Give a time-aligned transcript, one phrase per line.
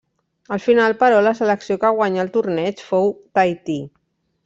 [0.55, 3.81] Al final però, la selecció que guanyà el torneig fou Tahití.